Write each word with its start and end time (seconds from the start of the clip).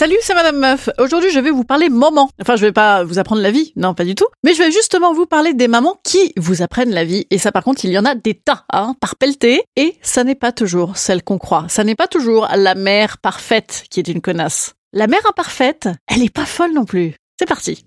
Salut, 0.00 0.16
c'est 0.22 0.32
Madame 0.32 0.56
Meuf. 0.56 0.88
Aujourd'hui, 0.96 1.28
je 1.30 1.38
vais 1.40 1.50
vous 1.50 1.64
parler 1.64 1.90
maman. 1.90 2.30
Enfin, 2.40 2.56
je 2.56 2.62
vais 2.62 2.72
pas 2.72 3.04
vous 3.04 3.18
apprendre 3.18 3.42
la 3.42 3.50
vie, 3.50 3.74
non, 3.76 3.92
pas 3.92 4.06
du 4.06 4.14
tout. 4.14 4.24
Mais 4.42 4.54
je 4.54 4.62
vais 4.62 4.70
justement 4.70 5.12
vous 5.12 5.26
parler 5.26 5.52
des 5.52 5.68
mamans 5.68 6.00
qui 6.02 6.32
vous 6.38 6.62
apprennent 6.62 6.94
la 6.94 7.04
vie. 7.04 7.26
Et 7.28 7.36
ça, 7.36 7.52
par 7.52 7.62
contre, 7.62 7.84
il 7.84 7.90
y 7.90 7.98
en 7.98 8.06
a 8.06 8.14
des 8.14 8.32
tas, 8.32 8.64
hein, 8.72 8.94
par 8.98 9.16
pelleté. 9.16 9.62
Et 9.76 9.98
ça 10.00 10.24
n'est 10.24 10.34
pas 10.34 10.52
toujours 10.52 10.96
celle 10.96 11.22
qu'on 11.22 11.36
croit. 11.36 11.66
Ça 11.68 11.84
n'est 11.84 11.96
pas 11.96 12.06
toujours 12.06 12.48
la 12.56 12.74
mère 12.74 13.18
parfaite 13.18 13.84
qui 13.90 14.00
est 14.00 14.08
une 14.08 14.22
connasse. 14.22 14.72
La 14.94 15.06
mère 15.06 15.20
imparfaite, 15.28 15.90
elle 16.06 16.22
est 16.22 16.34
pas 16.34 16.46
folle 16.46 16.72
non 16.72 16.86
plus. 16.86 17.16
C'est 17.38 17.44
parti. 17.44 17.84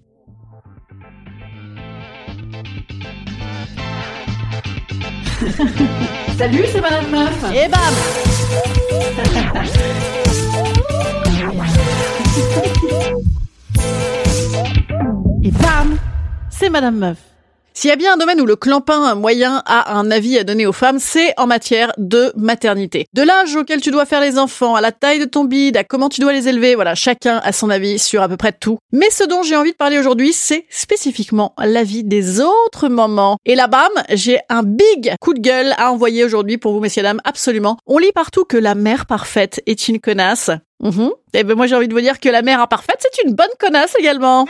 Salut, 6.37 6.65
c'est 6.71 6.81
Madame 6.81 7.09
Meuf. 7.09 7.43
Et 7.55 7.67
bam 7.69 8.32
C'est 16.63 16.69
Madame 16.69 16.95
Meuf. 16.95 17.17
S'il 17.73 17.89
y 17.89 17.91
a 17.91 17.97
bien 17.97 18.13
un 18.13 18.17
domaine 18.17 18.39
où 18.39 18.45
le 18.45 18.55
clampin 18.55 19.15
moyen 19.15 19.61
a 19.65 19.97
un 19.97 20.09
avis 20.09 20.37
à 20.37 20.45
donner 20.45 20.65
aux 20.65 20.71
femmes, 20.71 20.97
c'est 20.97 21.33
en 21.35 21.45
matière 21.45 21.91
de 21.97 22.31
maternité. 22.37 23.05
De 23.11 23.21
l'âge 23.21 23.53
auquel 23.57 23.81
tu 23.81 23.91
dois 23.91 24.05
faire 24.05 24.21
les 24.21 24.39
enfants, 24.39 24.75
à 24.75 24.79
la 24.79 24.93
taille 24.93 25.19
de 25.19 25.25
ton 25.25 25.43
bide, 25.43 25.75
à 25.75 25.83
comment 25.83 26.07
tu 26.07 26.21
dois 26.21 26.31
les 26.31 26.47
élever, 26.47 26.75
voilà, 26.75 26.95
chacun 26.95 27.41
a 27.43 27.51
son 27.51 27.69
avis 27.69 27.99
sur 27.99 28.21
à 28.21 28.29
peu 28.29 28.37
près 28.37 28.53
tout. 28.53 28.77
Mais 28.93 29.09
ce 29.09 29.25
dont 29.25 29.43
j'ai 29.43 29.57
envie 29.57 29.73
de 29.73 29.75
parler 29.75 29.99
aujourd'hui, 29.99 30.31
c'est 30.31 30.65
spécifiquement 30.69 31.53
l'avis 31.57 32.05
des 32.05 32.39
autres 32.39 32.87
mamans. 32.87 33.35
Et 33.45 33.55
là, 33.55 33.67
bam, 33.67 33.91
j'ai 34.11 34.39
un 34.47 34.63
big 34.63 35.13
coup 35.19 35.33
de 35.33 35.41
gueule 35.41 35.73
à 35.77 35.91
envoyer 35.91 36.23
aujourd'hui 36.23 36.57
pour 36.57 36.71
vous, 36.71 36.79
messieurs, 36.79 37.03
dames, 37.03 37.19
absolument. 37.25 37.77
On 37.87 37.97
lit 37.97 38.13
partout 38.13 38.45
que 38.45 38.55
la 38.55 38.73
mère 38.73 39.05
parfaite 39.05 39.61
est 39.65 39.89
une 39.89 39.99
connasse. 39.99 40.49
Mhm. 40.83 41.11
Eh 41.33 41.43
ben 41.45 41.55
moi 41.55 41.65
j'ai 41.65 41.75
envie 41.75 41.87
de 41.87 41.93
vous 41.93 42.01
dire 42.01 42.19
que 42.19 42.27
la 42.27 42.41
mère 42.41 42.59
imparfaite 42.59 42.97
c'est 42.99 43.23
une 43.23 43.33
bonne 43.33 43.47
connasse 43.57 43.95
également. 43.97 44.45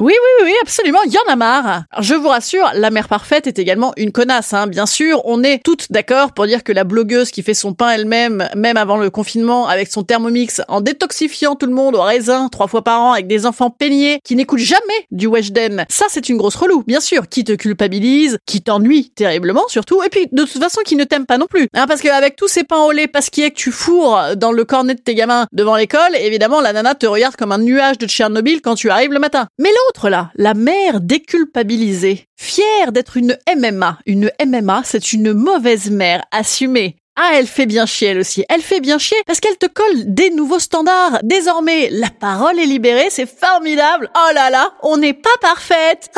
Oui, 0.00 0.14
oui, 0.14 0.46
oui, 0.46 0.54
absolument, 0.62 1.00
il 1.04 1.12
y 1.12 1.18
en 1.18 1.30
a 1.30 1.36
marre. 1.36 1.82
Je 2.00 2.14
vous 2.14 2.28
rassure, 2.28 2.70
la 2.72 2.88
mère 2.88 3.06
parfaite 3.06 3.46
est 3.46 3.58
également 3.58 3.92
une 3.98 4.12
connasse, 4.12 4.54
hein. 4.54 4.66
bien 4.66 4.86
sûr. 4.86 5.20
On 5.26 5.44
est 5.44 5.62
toutes 5.62 5.92
d'accord 5.92 6.32
pour 6.32 6.46
dire 6.46 6.64
que 6.64 6.72
la 6.72 6.84
blogueuse 6.84 7.30
qui 7.30 7.42
fait 7.42 7.52
son 7.52 7.74
pain 7.74 7.90
elle-même, 7.90 8.48
même 8.56 8.78
avant 8.78 8.96
le 8.96 9.10
confinement, 9.10 9.68
avec 9.68 9.92
son 9.92 10.02
thermomix, 10.02 10.62
en 10.68 10.80
détoxifiant 10.80 11.54
tout 11.54 11.66
le 11.66 11.74
monde 11.74 11.96
au 11.96 12.00
raisin 12.00 12.48
trois 12.48 12.66
fois 12.66 12.82
par 12.82 13.02
an, 13.02 13.12
avec 13.12 13.26
des 13.26 13.44
enfants 13.44 13.68
peignés 13.68 14.20
qui 14.24 14.36
n'écoutent 14.36 14.60
jamais 14.60 14.80
du 15.10 15.26
Weshden, 15.26 15.84
ça 15.90 16.06
c'est 16.08 16.30
une 16.30 16.38
grosse 16.38 16.56
relou, 16.56 16.82
bien 16.86 17.00
sûr, 17.00 17.28
qui 17.28 17.44
te 17.44 17.52
culpabilise, 17.52 18.38
qui 18.46 18.62
t'ennuie 18.62 19.10
terriblement 19.10 19.68
surtout, 19.68 20.02
et 20.02 20.08
puis 20.08 20.28
de 20.32 20.44
toute 20.44 20.62
façon 20.62 20.80
qui 20.82 20.96
ne 20.96 21.04
t'aime 21.04 21.26
pas 21.26 21.36
non 21.36 21.46
plus. 21.46 21.68
Hein, 21.74 21.86
parce 21.86 22.00
qu'avec 22.00 22.36
tous 22.36 22.48
ces 22.48 22.64
pains 22.64 22.84
au 22.84 22.92
lait 22.92 23.06
parce 23.06 23.28
qu'il 23.28 23.44
est 23.44 23.50
que 23.50 23.56
tu 23.56 23.70
fourres 23.70 24.34
dans 24.36 24.52
le 24.52 24.64
cornet 24.64 24.94
de 24.94 25.00
tes 25.02 25.14
gamins 25.14 25.46
devant 25.52 25.76
l'école, 25.76 26.16
évidemment 26.16 26.62
la 26.62 26.72
nana 26.72 26.94
te 26.94 27.04
regarde 27.04 27.36
comme 27.36 27.52
un 27.52 27.58
nuage 27.58 27.98
de 27.98 28.06
Tchernobyl 28.06 28.62
quand 28.62 28.76
tu 28.76 28.88
arrives 28.88 29.12
le 29.12 29.18
matin. 29.18 29.46
Mais 29.58 29.68
là, 30.08 30.30
la 30.36 30.54
mère 30.54 31.00
déculpabilisée, 31.00 32.26
fière 32.36 32.92
d'être 32.92 33.16
une 33.16 33.36
MMA. 33.56 33.98
Une 34.06 34.30
MMA, 34.44 34.82
c'est 34.84 35.12
une 35.12 35.32
mauvaise 35.32 35.90
mère 35.90 36.22
assumée. 36.30 36.96
Ah, 37.22 37.32
elle 37.34 37.46
fait 37.46 37.66
bien 37.66 37.84
chier, 37.84 38.08
elle 38.08 38.18
aussi. 38.18 38.46
Elle 38.48 38.62
fait 38.62 38.80
bien 38.80 38.96
chier 38.96 39.18
parce 39.26 39.40
qu'elle 39.40 39.58
te 39.58 39.66
colle 39.66 40.14
des 40.14 40.30
nouveaux 40.30 40.58
standards. 40.58 41.18
Désormais, 41.22 41.90
la 41.90 42.08
parole 42.08 42.58
est 42.58 42.64
libérée, 42.64 43.08
c'est 43.10 43.28
formidable. 43.28 44.10
Oh 44.16 44.32
là 44.34 44.48
là, 44.48 44.72
on 44.82 44.96
n'est 44.96 45.12
pas 45.12 45.28
parfaite. 45.42 46.10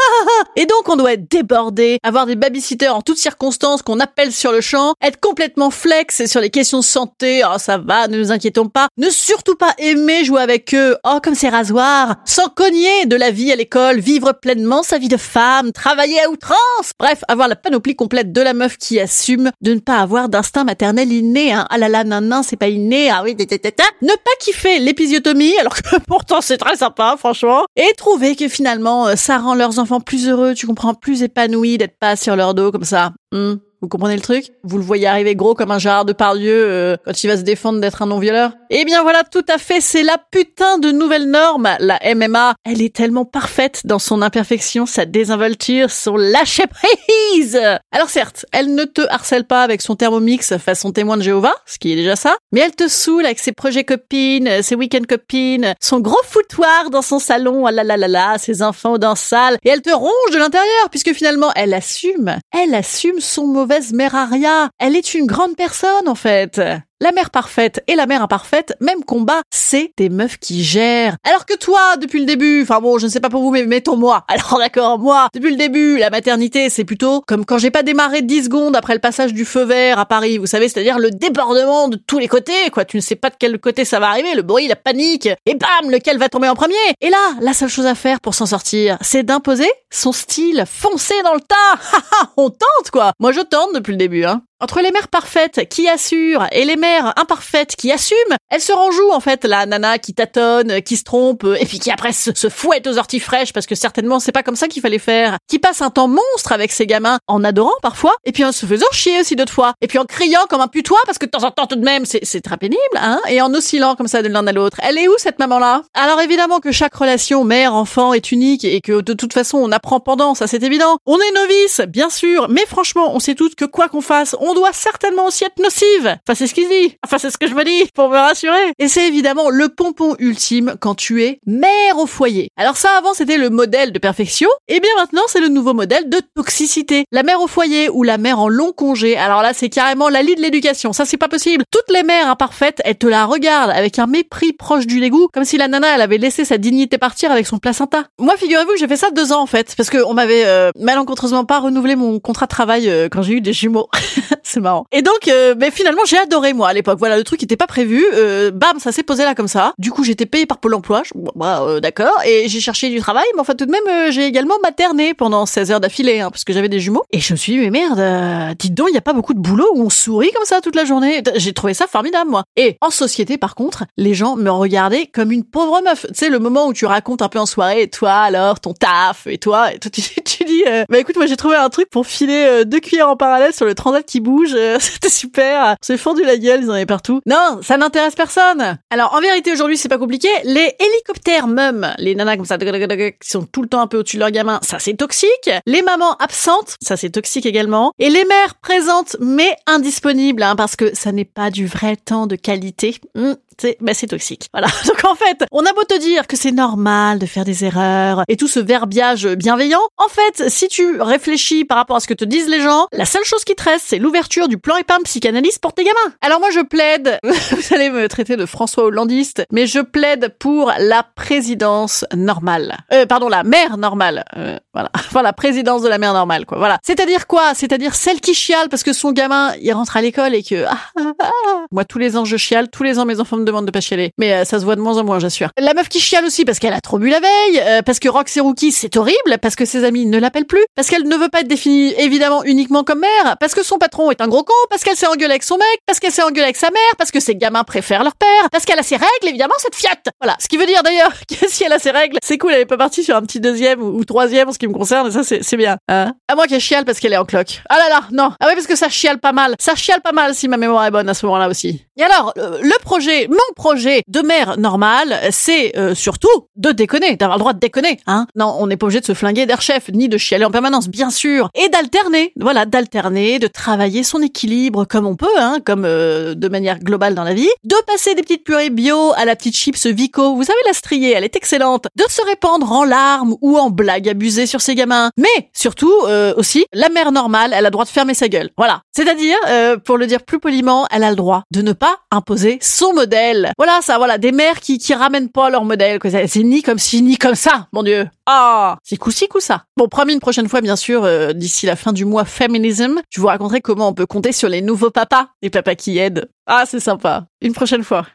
Et 0.55 0.65
donc, 0.65 0.89
on 0.89 0.95
doit 0.95 1.15
être 1.15 1.29
débordé, 1.29 1.99
avoir 2.05 2.27
des 2.27 2.37
babysitters 2.37 2.95
en 2.95 3.03
toutes 3.03 3.19
circonstances 3.19 3.83
qu'on 3.83 3.99
appelle 3.99 4.31
sur 4.31 4.53
le 4.53 4.61
champ, 4.61 4.95
être 5.03 5.19
complètement 5.19 5.71
flex 5.71 6.25
sur 6.27 6.41
les 6.41 6.51
questions 6.51 6.79
de 6.79 6.85
santé. 6.85 7.43
Oh, 7.45 7.59
ça 7.59 7.79
va, 7.79 8.07
ne 8.07 8.17
nous 8.17 8.31
inquiétons 8.31 8.69
pas. 8.69 8.87
Ne 8.97 9.11
surtout 9.11 9.57
pas 9.57 9.75
aimer 9.79 10.25
jouer 10.25 10.41
avec 10.41 10.73
eux. 10.73 10.97
Oh, 11.05 11.19
comme 11.21 11.35
c'est 11.35 11.49
rasoir. 11.49 12.15
Sans 12.25 12.47
cogner 12.47 13.07
de 13.07 13.17
la 13.17 13.33
vie 13.33 13.51
à 13.51 13.57
l'école, 13.57 13.99
vivre 13.99 14.35
pleinement 14.35 14.85
sa 14.85 14.99
vie 14.99 15.09
de 15.09 15.17
femme, 15.17 15.73
travailler 15.73 16.23
à 16.23 16.31
outrance. 16.31 16.93
Bref, 16.97 17.25
avoir 17.27 17.49
la 17.49 17.57
panoplie 17.57 17.97
complète 17.97 18.33
de 18.33 18.41
la 18.41 18.55
meuf 18.55 18.77
qui 18.77 19.01
assume 19.01 19.51
de 19.63 19.75
ne 19.75 19.81
pas 19.81 19.97
avoir 19.97 20.29
d'instinct 20.29 20.63
maternel 20.63 20.92
inné, 20.97 21.53
hein. 21.53 21.67
Ah 21.71 21.79
là 21.79 21.89
là, 21.89 22.05
nan, 22.05 22.27
nan, 22.27 22.43
c'est 22.43 22.57
pas 22.57 22.69
inné, 22.69 23.11
ah 23.11 23.23
oui, 23.23 23.37
tata. 23.37 23.85
Ne 24.01 24.09
pas 24.09 24.31
kiffer 24.41 24.79
l'épisiotomie, 24.79 25.57
alors 25.61 25.75
que 25.75 25.99
pourtant 26.07 26.41
c'est 26.41 26.59
très 26.59 26.77
sympa, 26.77 27.17
franchement. 27.19 27.65
Et 27.77 27.93
trouver 27.97 28.37
que 28.37 28.49
finalement, 28.49 29.09
euh, 29.09 29.17
ça 29.17 29.39
rend 29.39 29.55
leurs 29.55 29.79
enfants 29.79 30.01
plus 30.01 30.29
heureux, 30.29 30.55
tu 30.55 30.67
comprends, 30.67 30.95
plus 30.95 31.23
épanouis 31.23 31.79
d'être 31.79 31.99
pas 31.99 32.17
sur 32.17 32.37
leur 32.37 32.55
dos 32.55 32.71
comme 32.71 32.85
ça. 32.85 33.13
Hmm. 33.33 33.55
Vous 33.83 33.89
comprenez 33.89 34.15
le 34.15 34.23
truc? 34.23 34.53
Vous 34.63 34.79
le 34.79 34.85
voyez 34.85 35.09
arriver 35.09 35.35
gros 35.35 35.55
comme 35.55 35.73
un 35.73 35.81
Gérard 35.81 36.05
de 36.05 36.13
Pardieu 36.13 36.55
euh, 36.55 36.97
quand 37.05 37.25
il 37.25 37.27
va 37.27 37.37
se 37.37 37.43
défendre 37.43 37.81
d'être 37.81 38.01
un 38.01 38.07
non-violeur 38.07 38.53
Eh 38.71 38.85
bien 38.85 39.03
voilà, 39.03 39.25
tout 39.25 39.45
à 39.49 39.59
fait, 39.59 39.81
c'est 39.81 40.05
la 40.05 40.19
putain 40.31 40.79
de 40.79 40.93
nouvelle 40.93 41.29
norme. 41.29 41.69
La 41.81 41.99
MMA, 42.15 42.55
elle 42.65 42.81
est 42.81 42.95
tellement 42.95 43.25
parfaite 43.25 43.81
dans 43.85 43.99
son 43.99 44.23
imperfection, 44.23 44.87
sa 44.87 45.05
désinvolture, 45.05 45.91
son 45.91 46.17
lâcher 46.17 46.67
prise. 46.69 47.61
Alors 47.91 48.09
certes, 48.09 48.47
elle 48.53 48.73
ne 48.73 48.85
te 48.85 49.03
harcèle 49.11 49.49
pas 49.49 49.65
avec 49.65 49.83
son 49.83 49.97
thermomix 49.97 50.57
façon 50.59 50.93
témoin 50.93 51.17
de 51.17 51.23
Jéhovah, 51.23 51.55
ce 51.67 51.81
qui 51.81 51.91
est 51.93 51.97
déjà 51.97 52.15
ça, 52.15 52.37
mais 52.53 52.61
elle 52.61 52.77
te 52.77 52.87
saoule 52.87 53.27
avec 53.27 53.41
ses 53.41 53.51
projets 53.51 53.83
copines, 53.83 54.63
ses 54.63 54.77
week-end 54.77 55.03
copines, 55.09 55.75
son 55.81 55.99
gros 55.99 56.23
foutoir 56.29 56.91
dans 56.91 57.03
son 57.03 57.19
salon, 57.19 57.67
ah 57.67 57.73
là 57.73 57.83
là 57.83 57.97
là 57.97 58.07
là, 58.07 58.39
ses 58.39 58.63
enfants 58.63 58.99
dans 58.99 59.17
salle, 59.17 59.59
et 59.65 59.71
elle 59.71 59.83
te 59.83 59.91
ronge 59.91 60.31
de 60.33 60.39
l'intérieur 60.39 60.89
puisque 60.89 61.13
finalement 61.15 61.51
elle 61.57 61.75
assume, 61.75 62.37
elle 62.53 62.77
assume 62.77 63.19
son 63.19 63.49
mauvais 63.49 63.72
mère 63.93 64.15
Aria. 64.15 64.69
Elle 64.79 64.97
est 64.97 65.15
une 65.15 65.27
grande 65.27 65.57
personne, 65.57 66.09
en 66.09 66.15
fait. 66.15 66.61
La 67.03 67.11
mère 67.11 67.31
parfaite 67.31 67.83
et 67.89 67.97
la 67.97 68.07
mère 68.07 68.23
imparfaite, 68.23 68.77
même 68.79 69.03
combat, 69.03 69.41
c'est 69.51 69.91
des 69.97 70.09
meufs 70.09 70.39
qui 70.39 70.63
gèrent. 70.63 71.17
Alors 71.25 71.47
que 71.47 71.57
toi, 71.57 71.97
depuis 72.01 72.21
le 72.21 72.27
début, 72.27 72.63
enfin 72.63 72.81
bon, 72.81 72.99
je 72.99 73.07
ne 73.07 73.11
sais 73.11 73.19
pas 73.19 73.29
pour 73.29 73.43
vous, 73.43 73.51
mais 73.51 73.67
mettons 73.67 73.97
moi. 73.97 74.25
Alors 74.29 74.57
d'accord, 74.59 75.01
moi, 75.01 75.27
depuis 75.35 75.51
le 75.51 75.57
début, 75.57 75.99
la 75.99 76.11
maternité, 76.11 76.71
c'est 76.71 76.85
plutôt 76.85 77.21
comme 77.27 77.45
quand 77.45 77.59
j'ai 77.59 77.73
pas 77.73 77.83
démarré 77.83 78.23
10 78.23 78.45
secondes 78.45 78.77
après 78.77 78.95
le 78.95 79.01
passage 79.01 79.35
du 79.35 79.45
feu 79.45 79.65
vert 79.65 79.99
à 79.99 80.07
Paris, 80.07 80.39
vous 80.39 80.47
savez, 80.47 80.69
c'est-à-dire 80.69 81.01
le 81.01 81.11
débordement 81.11 81.89
de 81.89 81.97
tous 81.97 82.21
les 82.21 82.29
côtés, 82.29 82.71
quoi. 82.73 82.85
Tu 82.85 82.99
ne 82.99 83.03
sais 83.03 83.17
pas 83.17 83.31
de 83.31 83.37
quel 83.37 83.59
côté 83.59 83.85
ça 83.85 83.99
va 83.99 84.07
arriver, 84.07 84.37
le 84.37 84.43
bruit, 84.43 84.69
la 84.69 84.77
panique, 84.77 85.29
et 85.45 85.57
bam, 85.57 85.91
lequel 85.91 86.19
va 86.19 86.29
tomber 86.29 86.49
en 86.49 86.55
premier. 86.55 86.77
Et 87.01 87.11
là, 87.11 87.33
la 87.41 87.53
seule 87.53 87.69
chose 87.69 87.87
à 87.87 87.97
faire 87.97 88.21
pour 88.21 88.35
s'en 88.35 88.47
sortir, 88.47 88.97
c'est 89.01 89.25
d'imposer 89.25 89.69
son 89.91 90.13
style, 90.13 90.63
foncer 90.69 91.21
dans 91.25 91.35
le 91.35 91.41
tas. 91.41 91.99
On 92.37 92.49
tente, 92.49 92.93
quoi. 92.93 93.11
Moi, 93.19 93.33
je 93.33 93.41
tente 93.41 93.75
depuis 93.75 93.91
le 93.91 93.99
début, 93.99 94.23
hein. 94.23 94.43
Entre 94.63 94.81
les 94.81 94.93
mères 94.93 95.09
parfaites 95.09 95.69
qui 95.69 95.89
assurent 95.89 96.47
et 96.53 96.65
les 96.65 96.77
mères 96.77 97.13
imparfaites 97.17 97.75
qui 97.75 97.91
assument, 97.91 98.37
elle 98.49 98.61
se 98.61 98.73
renjoue 98.73 99.11
en 99.11 99.19
fait 99.19 99.45
la 99.45 99.67
nana 99.67 99.99
qui 99.99 100.15
tâtonne, 100.15 100.81
qui 100.83 100.97
se 100.97 101.03
trompe 101.03 101.45
et 101.59 101.67
puis 101.67 101.81
qui 101.81 101.91
après 101.91 102.13
se, 102.13 102.49
fouette 102.49 102.87
aux 102.87 102.97
orties 102.97 103.19
fraîches 103.19 103.53
parce 103.53 103.67
que 103.67 103.75
certainement 103.75 104.21
c'est 104.21 104.31
pas 104.31 104.45
comme 104.45 104.55
ça 104.55 104.69
qu'il 104.69 104.81
fallait 104.81 105.01
faire, 105.01 105.39
qui 105.49 105.59
passe 105.59 105.83
un 105.83 105.91
temps 105.91 106.07
monstre 106.07 106.53
avec 106.53 106.71
ses 106.71 106.87
gamins 106.87 107.19
en 107.27 107.43
adorant 107.43 107.73
parfois 107.83 108.15
et 108.25 108.31
puis 108.31 108.45
en 108.45 108.53
se 108.53 108.65
faisant 108.65 108.87
chier 108.93 109.19
aussi 109.19 109.35
d'autres 109.35 109.53
fois 109.53 109.73
et 109.81 109.89
puis 109.89 109.99
en 109.99 110.05
criant 110.05 110.47
comme 110.49 110.61
un 110.61 110.69
putois 110.69 111.01
parce 111.07 111.19
que 111.19 111.27
de 111.27 111.33
temps 111.33 111.43
en 111.43 111.51
temps 111.51 111.67
tout 111.67 111.75
de 111.75 111.85
même 111.85 112.05
c'est 112.05 112.41
très 112.41 112.57
pénible 112.57 112.79
hein 112.95 113.19
et 113.29 113.43
en 113.43 113.53
oscillant 113.53 113.97
comme 113.97 114.07
ça 114.07 114.23
de 114.23 114.29
l'un 114.29 114.47
à 114.47 114.53
l'autre. 114.53 114.77
Elle 114.85 114.97
est 114.97 115.09
où 115.09 115.15
cette 115.19 115.41
maman 115.41 115.59
là 115.59 115.83
Alors 115.95 116.21
évidemment 116.21 116.61
que 116.61 116.71
chaque 116.71 116.95
relation 116.95 117.43
mère-enfant 117.43 118.13
est 118.13 118.31
unique 118.31 118.65
et 118.65 118.81
que 118.81 119.01
de 119.01 119.13
toute 119.13 119.33
façon 119.33 119.59
on 119.59 119.73
apprend 119.73 119.99
pendant, 119.99 120.37
ça 120.37 120.47
c'est 120.47 120.63
évident. 120.63 120.99
On 121.05 121.19
est 121.19 121.33
novice, 121.35 121.81
bien 121.89 122.11
sûr, 122.11 122.47
mais 122.49 122.65
franchement 122.65 123.13
on 123.13 123.19
sait 123.19 123.35
toutes 123.35 123.57
que 123.57 123.65
quoi 123.65 123.89
qu'on 123.89 124.03
fasse, 124.03 124.37
on 124.53 124.55
doit 124.55 124.73
certainement 124.73 125.27
aussi 125.27 125.45
être 125.45 125.59
nocive. 125.59 126.17
Enfin, 126.27 126.35
c'est 126.35 126.47
ce 126.47 126.55
qu'il 126.55 126.69
dit. 126.69 126.97
Enfin, 127.05 127.19
c'est 127.19 127.31
ce 127.31 127.39
que 127.39 127.47
je 127.47 127.55
me 127.55 127.65
dis 127.65 127.89
pour 127.95 128.09
me 128.09 128.17
rassurer. 128.17 128.73
Et 128.79 128.89
c'est 128.89 129.07
évidemment 129.09 129.51
le 129.51 129.69
pompon 129.69 130.15
ultime 130.19 130.75
quand 130.81 130.95
tu 130.95 131.23
es 131.23 131.39
mère 131.47 131.99
au 131.99 132.07
foyer. 132.07 132.49
Alors 132.57 132.77
ça, 132.77 132.91
avant, 132.99 133.15
c'était 133.15 133.39
le 133.39 133.51
modèle 133.51 133.93
de 133.93 133.99
perfection. 133.99 134.49
Et 134.69 134.81
bien 134.81 134.91
maintenant, 134.97 135.23
c'est 135.27 135.41
le 135.41 135.49
nouveau 135.49 135.75
modèle 135.75 136.09
de 136.09 136.21
toxicité. 136.35 137.05
La 137.13 137.23
mère 137.23 137.41
au 137.41 137.47
foyer 137.47 137.89
ou 137.89 138.03
la 138.03 138.19
mère 138.19 138.39
en 138.41 138.49
long 138.49 138.73
congé. 138.73 139.17
Alors 139.17 139.43
là, 139.43 139.53
c'est 139.55 139.69
carrément 139.69 140.09
la 140.09 140.23
de 140.23 140.41
l'éducation. 140.41 140.93
Ça, 140.93 141.05
c'est 141.05 141.17
pas 141.17 141.29
possible. 141.29 141.65
Toutes 141.71 141.91
les 141.91 142.03
mères 142.03 142.29
imparfaites, 142.29 142.81
elles 142.85 142.97
te 142.97 143.07
la 143.07 143.25
regardent 143.25 143.71
avec 143.71 143.99
un 143.99 144.07
mépris 144.07 144.53
proche 144.53 144.87
du 144.87 145.01
dégoût, 145.01 145.29
comme 145.33 145.45
si 145.45 145.57
la 145.57 145.69
nana, 145.69 145.95
elle 145.95 146.01
avait 146.01 146.19
laissé 146.19 146.45
sa 146.45 146.59
dignité 146.59 146.97
partir 146.97 147.33
avec 147.33 147.47
son 147.47 147.59
placenta. 147.59 148.05
Moi, 148.21 148.37
figurez-vous 148.37 148.77
j'ai 148.79 148.87
fait 148.87 148.97
ça 148.97 149.11
deux 149.11 149.33
ans 149.33 149.43
en 149.43 149.47
fait, 149.47 149.75
parce 149.77 149.91
qu'on 149.91 150.15
m'avait 150.15 150.45
euh, 150.45 150.71
malencontreusement 150.79 151.45
pas 151.45 151.59
renouvelé 151.59 151.97
mon 151.97 152.21
contrat 152.21 152.47
de 152.47 152.51
travail 152.51 152.89
euh, 152.89 153.09
quand 153.11 153.23
j'ai 153.23 153.35
eu 153.35 153.41
des 153.41 153.53
jumeaux. 153.53 153.89
c'est 154.53 154.61
marrant. 154.61 154.85
Et 154.93 155.03
donc, 155.03 155.29
euh, 155.29 155.55
mais 155.59 155.71
finalement, 155.71 156.03
j'ai 156.07 156.19
adoré 156.19 156.53
moi 156.53 156.69
à 156.69 156.73
l'époque. 156.73 156.99
Voilà, 156.99 157.17
le 157.17 157.25
truc 157.25 157.39
qui 157.41 157.45
était 157.45 157.57
pas 157.57 157.67
prévu. 157.67 158.05
Euh, 158.15 158.51
bam, 158.51 158.79
ça 158.79 158.93
s'est 158.93 159.03
posé 159.03 159.25
là 159.25 159.35
comme 159.35 159.49
ça. 159.49 159.73
Du 159.79 159.91
coup, 159.91 160.05
j'étais 160.05 160.27
payée 160.27 160.47
par 160.47 160.59
Pôle 160.59 160.75
Emploi. 160.75 161.03
Je, 161.05 161.13
bah, 161.35 161.63
euh, 161.63 161.81
d'accord. 161.81 162.21
Et 162.27 162.49
j'ai 162.49 162.61
cherché 162.61 162.91
du 162.91 163.01
travail, 163.01 163.25
mais 163.35 163.41
enfin 163.41 163.55
tout 163.55 163.67
de 163.67 163.71
même, 163.71 163.83
euh, 163.89 164.11
j'ai 164.11 164.27
également 164.27 164.55
materné 164.63 165.15
pendant 165.15 165.47
16 165.47 165.73
heures 165.73 165.81
d'affilée, 165.81 166.21
hein, 166.21 166.31
parce 166.31 166.45
que 166.45 166.53
j'avais 166.53 166.69
des 166.69 166.81
jumeaux. 166.81 167.03
Et 167.11 167.21
je 167.21 167.33
me 167.33 167.37
suis 167.37 167.55
dit, 167.55 167.59
mais 167.59 167.71
merde, 167.71 167.99
euh, 167.99 168.55
dites 168.59 168.75
donc, 168.75 168.89
il 168.91 168.95
y 168.95 168.99
a 168.99 169.03
pas 169.03 169.13
beaucoup 169.13 169.35
de 169.35 169.41
boulot 169.41 169.69
où 169.75 169.83
on 169.83 169.91
sourit 169.91 170.31
comme 170.33 170.45
ça 170.45 170.61
toute 170.61 170.77
la 170.77 170.85
journée. 170.85 171.23
J'ai 171.37 171.53
trouvé 171.53 171.75
ça 171.75 171.87
formidable, 171.87 172.31
moi. 172.31 172.45
Et 172.57 172.77
en 172.81 172.91
société, 172.91 173.39
par 173.39 173.55
contre, 173.55 173.85
les 173.97 174.15
gens 174.15 174.37
me 174.37 174.51
regardaient 174.51 175.07
comme 175.07 175.33
une 175.33 175.45
pauvre 175.45 175.81
meuf. 175.83 176.07
Tu 176.09 176.15
sais, 176.15 176.29
le 176.29 176.39
moment 176.39 176.67
où 176.67 176.73
tu 176.73 176.87
racontes 176.87 177.23
un 177.23 177.29
peu 177.29 177.39
en 177.39 177.47
soirée, 177.47 177.89
toi 177.89 178.13
alors, 178.13 178.61
ton 178.61 178.75
taf, 178.75 179.27
et 179.27 179.39
toi, 179.39 179.73
et 179.73 179.79
toi 179.79 179.91
tu, 179.91 180.03
tu 180.25 180.45
dis, 180.45 180.65
euh, 180.67 180.85
bah 180.89 180.99
écoute, 180.99 181.17
moi 181.17 181.27
j'ai 181.27 181.37
trouvé 181.37 181.57
un 181.57 181.69
truc 181.69 181.89
pour 181.91 182.07
filer 182.07 182.65
deux 182.67 182.81
cuillères 182.81 183.09
en 183.09 183.17
parallèle 183.17 183.53
sur 183.53 183.67
le 183.67 183.75
transat 183.75 184.05
qui 184.05 184.21
bouge. 184.21 184.42
Euh, 184.55 184.79
C'était 184.81 185.09
super. 185.09 185.77
On 185.81 185.85
s'est 185.85 185.97
fendu 185.97 186.23
la 186.23 186.37
gueule, 186.37 186.61
ils 186.63 186.71
en 186.71 186.75
avaient 186.75 186.87
partout. 186.87 187.21
Non, 187.27 187.61
ça 187.63 187.77
n'intéresse 187.77 188.15
personne. 188.15 188.79
Alors 188.91 189.15
en 189.15 189.21
vérité, 189.21 189.53
aujourd'hui, 189.53 189.77
c'est 189.77 189.89
pas 189.89 189.99
compliqué. 189.99 190.29
Les 190.45 190.75
hélicoptères 190.79 191.47
mums, 191.47 191.95
les 191.99 192.15
nanas 192.15 192.37
comme 192.37 192.45
ça, 192.45 192.59
qui 192.59 193.29
sont 193.29 193.45
tout 193.45 193.63
le 193.63 193.69
temps 193.69 193.81
un 193.81 193.87
peu 193.87 193.99
au-dessus 193.99 194.17
de 194.17 194.21
leur 194.21 194.31
gamin, 194.31 194.61
ça 194.63 194.79
c'est 194.79 194.95
toxique. 194.95 195.51
Les 195.67 195.83
mamans 195.83 196.17
absentes, 196.17 196.77
ça 196.81 196.97
c'est 196.97 197.11
toxique 197.11 197.47
également. 197.47 197.93
Et 197.99 198.11
les 198.11 198.25
mères 198.25 198.55
présentes 198.61 199.17
mais 199.21 199.57
indisponibles, 199.67 200.43
hein, 200.43 200.57
parce 200.57 200.77
que 200.77 200.95
ça 200.95 201.13
n'est 201.13 201.25
pas 201.25 201.51
du 201.51 201.67
vrai 201.67 201.97
temps 201.97 202.27
de 202.27 202.37
qualité. 202.37 202.97
Hmm, 203.15 203.35
c'est 203.59 203.77
bah, 203.81 203.95
c'est 203.95 204.09
toxique. 204.09 204.49
Voilà. 204.53 204.69
Donc 204.87 205.05
en 205.05 205.15
fait, 205.15 205.45
on 205.51 205.65
a 205.65 205.73
beau 205.73 205.85
te 205.85 205.99
dire 205.99 206.27
que 206.27 206.37
c'est 206.37 206.53
normal 206.53 207.19
de 207.19 207.27
faire 207.27 207.45
des 207.45 207.65
erreurs 207.65 208.25
et 208.29 208.37
tout 208.37 208.49
ce 208.49 208.61
verbiage 208.61 209.27
bienveillant, 209.27 209.83
en 209.99 210.09
fait, 210.09 210.49
si 210.49 210.69
tu 210.69 211.01
réfléchis 211.01 211.65
par 211.65 211.79
rapport 211.79 211.97
à 211.97 212.01
ce 212.01 212.07
que 212.07 212.15
te 212.15 212.25
disent 212.25 212.49
les 212.49 212.61
gens, 212.61 212.87
la 212.93 213.05
seule 213.05 213.25
chose 213.25 213.45
qui 213.45 213.55
te 213.55 213.63
reste, 213.63 213.87
c'est 213.89 213.99
l'ouverture 213.99 214.32
du 214.41 214.59
plan 214.59 214.77
épargne 214.77 215.03
psychanalyse 215.03 215.59
pour 215.59 215.75
tes 215.75 215.85
gamins. 215.85 216.15
Alors 216.23 216.41
moi, 216.41 216.51
je 216.51 216.61
plaide, 216.61 217.19
vous 217.23 217.75
allez 217.75 217.91
me 217.91 218.09
traiter 218.09 218.37
de 218.37 218.47
François 218.47 218.85
Hollandiste, 218.85 219.45
mais 219.53 219.67
je 219.67 219.81
plaide 219.81 220.35
pour 220.39 220.73
la 220.79 221.03
présidence 221.03 222.05
normale. 222.17 222.79
Euh, 222.93 223.05
pardon, 223.07 223.29
la 223.29 223.45
mère 223.45 223.77
normale. 223.77 224.25
Euh, 224.37 224.59
voilà. 224.73 224.91
Enfin, 225.13 225.21
la 225.21 225.35
présidence 225.35 225.83
de 225.83 225.89
la 225.89 225.99
mère 225.99 226.15
normale, 226.15 226.47
quoi. 226.47 226.57
Voilà. 226.57 226.79
C'est-à-dire 226.83 227.27
quoi? 227.27 227.53
C'est-à-dire 227.55 227.95
celle 227.95 228.21
qui 228.21 228.33
chiale 228.33 228.71
parce 228.71 228.83
que 228.83 228.95
son 228.95 229.13
gamin, 229.13 229.53
il 229.61 229.71
rentre 229.75 229.99
à 229.99 230.01
l'école 230.01 230.35
et 230.35 230.43
que... 230.43 230.65
ah, 230.69 230.79
ah, 230.99 231.13
ah. 231.21 231.65
Moi, 231.71 231.85
tous 231.85 231.99
les 231.99 232.17
ans, 232.17 232.25
je 232.25 232.39
chiale. 232.39 232.71
Tous 232.71 232.83
les 232.83 232.99
ans, 232.99 233.05
mes 233.05 233.21
enfants 233.21 233.37
me 233.37 233.45
demandent 233.45 233.67
de 233.67 233.71
pas 233.71 233.83
chialer. 233.83 234.13
Mais 234.17 234.33
euh, 234.33 234.45
ça 234.47 234.59
se 234.59 234.65
voit 234.65 234.77
de 234.77 234.81
moins 234.81 234.97
en 234.97 235.05
moins, 235.05 235.19
j'assure. 235.19 235.51
La 235.59 235.75
meuf 235.75 235.91
qui 235.91 236.01
chiale 236.01 236.25
aussi 236.25 236.47
parce 236.47 236.59
qu'elle 236.59 236.73
a 236.73 236.81
trop 236.81 236.99
bu 236.99 237.11
la 237.11 237.21
veille, 237.21 237.61
euh, 237.61 237.83
parce 237.83 237.99
que 237.99 238.09
Roxy 238.09 238.41
Rookie, 238.41 238.73
c'est 238.73 238.97
horrible, 238.97 239.39
parce 239.43 239.55
que 239.55 239.67
ses 239.67 239.85
amis 239.85 240.07
ne 240.07 240.19
l'appellent 240.19 240.47
plus, 240.47 240.65
parce 240.75 240.89
qu'elle 240.89 241.07
ne 241.07 241.17
veut 241.17 241.29
pas 241.29 241.41
être 241.41 241.49
définie 241.49 241.93
évidemment 241.99 242.43
uniquement 242.45 242.85
comme 242.85 243.01
mère, 243.01 243.37
parce 243.39 243.55
que 243.55 243.63
son 243.63 243.77
patron 243.77 244.11
est 244.11 244.22
un 244.23 244.29
gros 244.29 244.45
con, 244.45 244.55
parce 244.71 244.85
qu'elle 244.85 244.97
s'est 244.97 245.07
engueulée 245.07 245.33
avec 245.33 245.43
son 245.43 245.57
mec, 245.57 245.81
parce 245.87 245.99
qu'elle 245.99 246.13
s'est 246.13 246.23
engueulée 246.23 246.45
avec 246.45 246.57
sa 246.57 246.71
mère, 246.71 246.97
parce 246.97 247.11
que 247.11 247.21
ses 247.21 247.37
gamins 247.37 247.65
préfèrent 247.65 248.05
leur 248.05 248.15
père, 248.15 248.51
parce 248.51 248.65
qu'elle 248.65 248.79
a 248.79 248.83
ses 248.83 248.97
règles, 248.97 249.27
évidemment, 249.27 249.55
cette 249.59 249.75
fiotte. 249.75 250.07
Voilà. 250.21 250.37
Ce 250.41 250.49
qui 250.49 250.57
veut 250.57 250.67
dire 250.67 250.83
d'ailleurs 250.83 251.13
que 251.29 251.49
si 251.49 251.65
elle 251.65 251.73
a 251.73 251.79
ses 251.79 251.91
règles, 251.91 252.19
c'est 252.23 252.39
cool, 252.39 252.53
elle 252.53 252.61
est 252.61 252.67
pas 252.67 252.77
partie 252.77 253.03
sur 253.03 253.17
un 253.17 253.23
petit 253.23 253.41
deuxième 253.41 253.83
ou, 253.83 254.05
troisième 254.05 254.49
en 254.49 254.53
ce 254.53 254.59
qui 254.59 254.69
me 254.69 254.73
concerne, 254.73 255.09
et 255.09 255.11
ça 255.11 255.23
c'est 255.25 255.57
bien. 255.57 255.77
Hein 255.89 256.13
à 256.29 256.35
moi 256.35 256.47
qu'elle 256.47 256.61
chiale 256.61 256.85
parce 256.85 256.99
qu'elle 256.99 257.13
est 257.13 257.19
en 257.19 257.25
cloque. 257.25 257.63
Ah 257.69 257.77
là 257.79 257.89
là, 257.89 258.03
non. 258.11 258.33
Ah 258.41 258.47
ouais, 258.47 258.55
parce 258.55 258.67
que 258.67 258.77
ça 258.77 258.89
chiale 258.89 259.19
pas 259.19 259.33
mal. 259.33 259.55
Ça 259.59 259.75
chiale 259.75 260.01
pas 260.01 260.13
mal 260.13 260.35
si 260.35 260.49
ma 260.49 260.57
mémoire 260.57 260.85
est 260.87 260.91
bonne 260.91 261.09
à 261.09 261.15
ce 261.15 261.27
moment-là 261.27 261.49
aussi. 261.49 261.85
Et 261.99 262.03
alors, 262.03 262.33
euh, 262.39 262.59
le 262.63 262.83
projet, 262.83 263.29
mon 263.29 263.37
projet 263.55 264.03
de 264.09 264.21
mère 264.21 264.59
normale, 264.59 265.21
c'est 265.31 265.77
euh, 265.77 265.95
surtout 265.95 266.29
de 266.57 266.73
déconner, 266.73 267.17
d'avoir 267.17 267.37
le 267.37 267.41
droit 267.41 267.53
de 267.53 267.59
déconner. 267.59 267.99
Hein 268.07 268.27
non, 268.35 268.57
on 268.59 268.67
n'est 268.67 268.77
pas 268.77 268.87
obligé 268.87 269.01
de 269.01 269.07
se 269.07 269.15
flinguer 269.15 269.45
d'air 269.47 269.61
chef, 269.61 269.91
ni 269.93 270.09
de 270.09 270.17
chialer 270.17 270.45
en 270.45 270.51
permanence, 270.51 270.89
bien 270.89 271.11
sûr. 271.11 271.51
Et 271.55 271.69
d'alterner, 271.69 272.33
voilà, 272.41 272.65
d'alterner, 272.65 273.39
de 273.39 273.47
travailler 273.47 274.03
son 274.03 274.23
équilibre 274.23 274.85
comme 274.87 275.07
on 275.07 275.17
peut, 275.17 275.27
hein, 275.39 275.59
comme 275.65 275.85
euh, 275.85 276.35
de 276.35 276.49
manière 276.49 276.79
globale 276.79 277.15
dans 277.15 277.25
la 277.25 277.35
vie. 277.35 277.51
De 277.65 277.77
passer 277.87 278.15
des 278.15 278.23
petites 278.23 278.45
purées 278.45 278.71
bio 278.71 279.13
à 279.17 279.25
la 279.25 279.37
petite 279.37 279.57
chips 279.57 279.87
Vico, 279.87 280.35
vous 280.35 280.45
savez 280.45 280.59
la 280.67 280.73
strier, 280.73 281.13
elle 281.13 281.25
est 281.25 281.37
excellente. 281.37 281.87
De 281.97 282.05
se 282.09 282.25
répandre 282.25 282.73
en 282.73 282.85
larmes 282.85 283.37
ou 283.43 283.59
en 283.59 283.71
blagues 283.71 284.09
abusées 284.09 284.47
sur 284.47 284.61
ses 284.61 284.75
gamins. 284.75 285.11
Mais 285.19 285.51
surtout, 285.53 285.93
euh, 286.07 286.33
aussi, 286.37 286.65
la 286.73 286.89
mère 286.89 287.13
normale, 287.13 287.53
elle 287.55 287.67
a 287.67 287.69
le 287.69 287.73
droit 287.73 287.85
de 287.85 287.91
fermer 287.91 288.15
sa 288.15 288.29
gueule. 288.29 288.51
Voilà. 288.57 288.83
C'est-à-dire, 288.93 289.37
euh, 289.49 289.77
pour 289.77 289.99
le 289.99 290.07
dire 290.07 290.23
plus 290.23 290.39
poliment, 290.39 290.87
elle 290.91 291.05
a 291.05 291.11
le 291.11 291.17
droit 291.17 291.43
de 291.51 291.61
ne 291.63 291.73
pas 291.83 291.99
imposer 292.13 292.59
son 292.63 292.95
modèle. 292.95 293.51
Voilà 293.59 293.81
ça, 293.83 293.99
voilà, 293.99 294.17
des 294.17 294.31
mères 294.31 294.61
qui 294.61 294.79
qui 294.79 294.95
ramènent 294.95 295.31
pas 295.31 295.51
leur 295.51 295.65
modèle. 295.65 295.99
C'est 296.29 296.45
ni 296.45 296.63
comme 296.63 296.79
ci 296.79 297.03
ni 297.03 297.19
comme 297.19 297.35
ça, 297.35 297.67
mon 297.73 297.83
dieu. 297.83 298.09
Ah, 298.25 298.77
c'est 298.85 298.97
coup-ci 298.97 299.27
coup-ça. 299.27 299.65
Bon, 299.77 299.89
promis 299.89 300.13
une 300.13 300.21
prochaine 300.21 300.49
fois, 300.49 300.61
bien 300.61 300.77
sûr, 300.77 301.03
euh, 301.03 301.33
d'ici 301.33 301.67
la 301.67 301.75
fin 301.75 301.93
du 301.93 302.05
mois 302.05 302.25
féminisme, 302.25 303.01
je 303.11 303.21
vous 303.21 303.27
raconterai 303.27 303.61
comment 303.61 303.89
on 303.89 303.95
peut 303.95 304.07
compter 304.07 304.31
sur 304.31 304.49
les 304.49 304.63
nouveaux 304.63 304.91
papas, 304.91 305.27
les 305.43 305.51
papas 305.51 305.75
qui 305.75 305.99
aident. 305.99 306.31
Ah, 306.47 306.67
c'est 306.69 306.79
sympa. 306.79 307.25
Une 307.41 307.53
prochaine 307.53 307.83
fois. 307.83 308.07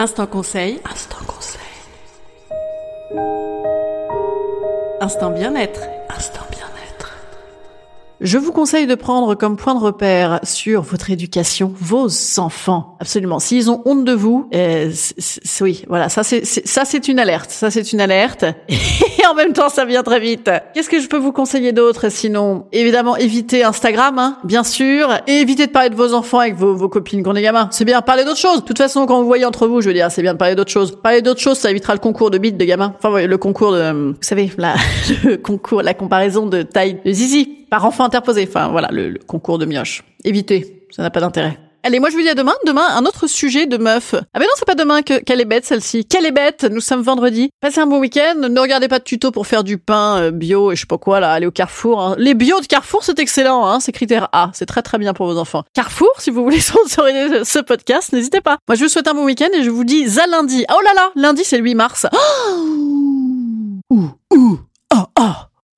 Instant 0.00 0.26
conseil. 0.26 0.80
Instant 0.90 1.24
conseil. 1.24 1.60
Instant 5.00 5.30
bien-être. 5.30 5.82
Je 8.22 8.36
vous 8.36 8.52
conseille 8.52 8.86
de 8.86 8.94
prendre 8.94 9.34
comme 9.34 9.56
point 9.56 9.74
de 9.74 9.80
repère 9.80 10.40
sur 10.42 10.82
votre 10.82 11.10
éducation 11.10 11.72
vos 11.80 12.06
enfants. 12.38 12.96
Absolument. 13.00 13.38
S'ils 13.38 13.70
ont 13.70 13.80
honte 13.86 14.04
de 14.04 14.12
vous, 14.12 14.46
euh, 14.54 14.90
c'est- 14.92 15.14
c'est- 15.42 15.64
oui, 15.64 15.84
voilà, 15.88 16.10
ça 16.10 16.22
c'est 16.22 16.44
ça 16.44 16.84
c'est 16.84 17.08
une 17.08 17.18
alerte. 17.18 17.50
Ça 17.50 17.70
c'est 17.70 17.92
une 17.94 18.00
alerte. 18.00 18.44
Et 18.68 19.26
en 19.26 19.34
même 19.34 19.52
temps, 19.54 19.68
ça 19.70 19.84
vient 19.84 20.02
très 20.02 20.20
vite. 20.20 20.50
Qu'est-ce 20.74 20.90
que 20.90 21.00
je 21.00 21.08
peux 21.08 21.16
vous 21.16 21.32
conseiller 21.32 21.72
d'autre 21.72 22.10
sinon? 22.10 22.66
Évidemment, 22.72 23.16
évitez 23.16 23.64
Instagram, 23.64 24.18
hein, 24.18 24.38
bien 24.44 24.64
sûr, 24.64 25.08
et 25.26 25.40
évitez 25.40 25.66
de 25.66 25.72
parler 25.72 25.90
de 25.90 25.94
vos 25.94 26.12
enfants 26.14 26.38
avec 26.40 26.56
vos, 26.56 26.74
vos 26.74 26.88
copines 26.88 27.22
quand 27.22 27.32
on 27.32 27.36
est 27.36 27.42
gamin. 27.42 27.68
C'est 27.70 27.84
bien, 27.84 28.02
parler 28.02 28.24
d'autres 28.24 28.38
choses. 28.38 28.60
De 28.60 28.66
toute 28.66 28.78
façon, 28.78 29.06
quand 29.06 29.20
vous 29.20 29.26
voyez 29.26 29.44
entre 29.44 29.66
vous, 29.66 29.80
je 29.80 29.88
veux 29.88 29.94
dire, 29.94 30.10
c'est 30.10 30.22
bien 30.22 30.32
de 30.34 30.38
parler 30.38 30.54
d'autres 30.54 30.70
choses. 30.70 30.96
Parler 31.02 31.22
d'autres 31.22 31.40
choses, 31.40 31.58
ça 31.58 31.70
évitera 31.70 31.94
le 31.94 32.00
concours 32.00 32.30
de 32.30 32.38
bite 32.38 32.56
de 32.58 32.64
gamin. 32.64 32.94
Enfin, 33.02 33.26
le 33.26 33.38
concours 33.38 33.72
de, 33.72 34.10
vous 34.10 34.14
savez, 34.20 34.50
la, 34.58 34.74
le 35.24 35.36
concours, 35.36 35.82
la 35.82 35.94
comparaison 35.94 36.46
de 36.46 36.62
taille 36.62 37.00
de 37.04 37.12
zizi 37.12 37.59
par 37.70 37.84
enfant 37.84 38.04
interposé. 38.04 38.46
Enfin, 38.48 38.68
voilà, 38.68 38.88
le, 38.92 39.10
le 39.10 39.18
concours 39.18 39.58
de 39.58 39.64
mioche. 39.66 40.04
Évitez, 40.24 40.86
ça 40.90 41.02
n'a 41.02 41.10
pas 41.10 41.20
d'intérêt. 41.20 41.58
Allez, 41.82 41.98
moi 41.98 42.10
je 42.10 42.14
vous 42.14 42.20
dis 42.20 42.28
à 42.28 42.34
demain. 42.34 42.52
Demain, 42.66 42.84
un 42.94 43.06
autre 43.06 43.26
sujet 43.26 43.64
de 43.64 43.78
meuf. 43.78 44.14
Ah 44.14 44.38
ben 44.38 44.42
non, 44.44 44.50
c'est 44.56 44.66
pas 44.66 44.74
demain 44.74 45.00
que 45.00 45.18
qu'elle 45.22 45.40
est 45.40 45.46
bête 45.46 45.64
celle-ci. 45.64 46.04
Qu'elle 46.04 46.26
est 46.26 46.30
bête. 46.30 46.64
Nous 46.70 46.82
sommes 46.82 47.00
vendredi. 47.00 47.48
Passez 47.62 47.80
un 47.80 47.86
bon 47.86 47.98
week-end. 48.00 48.34
Ne 48.50 48.60
regardez 48.60 48.86
pas 48.86 48.98
de 48.98 49.04
tuto 49.04 49.30
pour 49.30 49.46
faire 49.46 49.64
du 49.64 49.78
pain 49.78 50.18
euh, 50.18 50.30
bio 50.30 50.72
et 50.72 50.76
je 50.76 50.82
sais 50.82 50.86
pas 50.86 50.98
quoi 50.98 51.20
là. 51.20 51.32
Allez 51.32 51.46
au 51.46 51.50
Carrefour. 51.50 52.02
hein. 52.02 52.16
Les 52.18 52.34
bio 52.34 52.60
de 52.60 52.66
Carrefour, 52.66 53.02
c'est 53.02 53.18
excellent. 53.18 53.66
Hein. 53.66 53.80
C'est 53.80 53.92
critère 53.92 54.28
A. 54.32 54.50
C'est 54.52 54.66
très 54.66 54.82
très 54.82 54.98
bien 54.98 55.14
pour 55.14 55.24
vos 55.24 55.38
enfants. 55.38 55.64
Carrefour, 55.72 56.10
si 56.18 56.28
vous 56.28 56.42
voulez 56.42 56.60
sponsoriser 56.60 57.46
ce 57.46 57.60
podcast, 57.60 58.12
n'hésitez 58.12 58.42
pas. 58.42 58.58
Moi 58.68 58.76
je 58.76 58.82
vous 58.84 58.90
souhaite 58.90 59.08
un 59.08 59.14
bon 59.14 59.24
week-end 59.24 59.48
et 59.54 59.62
je 59.62 59.70
vous 59.70 59.84
dis 59.84 60.04
à 60.20 60.26
lundi. 60.26 60.66
Oh 60.70 60.80
là 60.84 60.90
là, 60.94 61.10
lundi 61.16 61.44
c'est 61.44 61.56
le 61.56 61.64
8 61.64 61.74
mars. 61.76 62.06
Oh 63.90 63.96
ouh 63.96 64.10
ouh 64.34 64.58
oh 64.94 65.04
oh. 65.18 65.32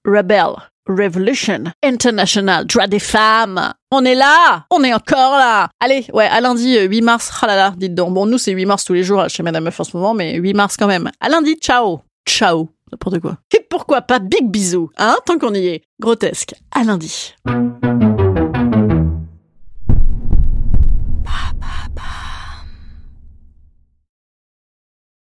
Rebel. 0.05 0.49
Revolution 0.89 1.65
International, 1.83 2.67
droit 2.67 2.87
des 2.87 2.99
femmes. 2.99 3.73
On 3.91 4.05
est 4.05 4.15
là, 4.15 4.67
on 4.71 4.83
est 4.83 4.93
encore 4.93 5.33
là. 5.33 5.69
Allez, 5.81 6.07
ouais, 6.13 6.27
à 6.27 6.41
lundi 6.41 6.77
euh, 6.77 6.89
8 6.89 7.03
mars. 7.03 7.31
Ah 7.41 7.47
là 7.47 7.57
là, 7.57 7.75
dites 7.77 7.95
donc. 7.95 8.15
Bon, 8.15 8.27
nous 8.27 8.39
c'est 8.39 8.53
8 8.53 8.67
mars 8.67 8.85
tous 8.85 8.93
les 8.95 9.03
jours 9.03 9.29
chez 9.29 9.43
Madame 9.43 9.65
Meuf 9.65 9.79
en 9.81 9.85
ce 9.85 9.97
moment, 9.97 10.15
mais 10.15 10.35
8 10.37 10.55
mars 10.55 10.77
quand 10.77 10.87
même. 10.89 11.11
À 11.21 11.29
lundi, 11.29 11.57
ciao. 11.57 12.01
Ciao. 12.27 12.69
N'importe 12.91 13.21
quoi. 13.21 13.39
Et 13.55 13.67
pourquoi 13.71 14.03
pas 14.03 14.19
big 14.19 14.51
bisous, 14.51 14.91
hein, 14.99 15.17
tant 15.25 15.39
qu'on 15.39 15.55
y 15.55 15.67
est. 15.67 15.83
Grotesque. 16.01 16.55
À 16.73 16.85
lundi. 16.85 17.35